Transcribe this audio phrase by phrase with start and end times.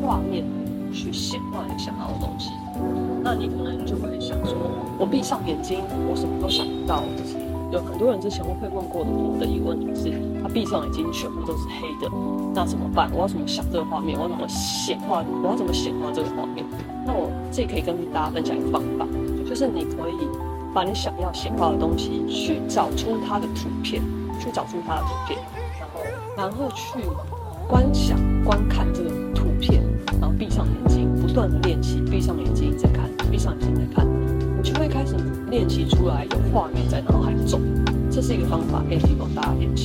[0.00, 0.44] 画面
[0.92, 2.52] 去显化你想要的东西。
[3.22, 4.54] 那你可能就会想说，
[4.98, 7.02] 我闭上眼睛，我什么都想不到。
[7.70, 10.10] 有很多人之前会问过的我的疑问，就是
[10.42, 12.10] 他闭上眼睛全部都是黑的，
[12.54, 13.10] 那怎么办？
[13.12, 14.16] 我要怎么想这个画面？
[14.16, 15.22] 我要怎么显化？
[15.42, 16.64] 我要怎么显化这个画面？
[17.04, 19.04] 那我这里可以跟大家分享一个方法，
[19.46, 20.16] 就是你可以
[20.72, 24.02] 把你想要显化的东西去找出它的图片，
[24.40, 25.38] 去找出它的图片，
[25.78, 26.00] 然后
[26.38, 27.04] 然后去
[27.68, 28.16] 观想、
[31.28, 34.06] 不断的练习，闭上眼睛再看，闭上眼睛再看。
[34.56, 35.14] 你就会开始
[35.50, 37.60] 练习出来，有画面在脑海中，
[38.10, 39.76] 这是一个方法，可以提供大家练习。